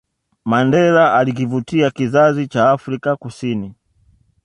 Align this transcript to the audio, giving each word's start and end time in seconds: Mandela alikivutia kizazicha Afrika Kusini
Mandela 0.45 1.13
alikivutia 1.13 1.91
kizazicha 1.91 2.71
Afrika 2.71 3.15
Kusini 3.15 3.73